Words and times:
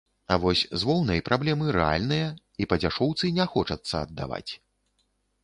А 0.35 0.35
вось 0.43 0.61
з 0.83 0.87
воўнай 0.91 1.21
праблемы 1.27 1.75
рэальныя, 1.75 2.27
і 2.65 2.67
па 2.73 2.81
дзяшоўцы 2.85 3.31
не 3.37 3.45
хочацца 3.53 3.95
аддаваць. 4.05 4.49